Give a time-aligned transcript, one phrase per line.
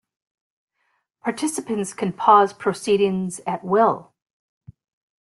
[1.23, 4.13] Participants can pause proceedings at will.